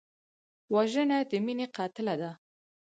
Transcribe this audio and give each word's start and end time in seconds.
وژنه 0.75 1.17
د 1.29 1.31
مینې 1.45 1.65
قاتله 1.75 2.15
ده 2.21 2.31